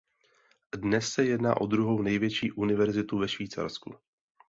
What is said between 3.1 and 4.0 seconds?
ve Švýcarsku.